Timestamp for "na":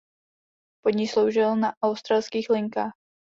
1.55-1.73